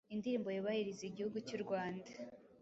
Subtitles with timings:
[0.13, 2.09] Indirimbo yubahiriza igihugu cy’urwanda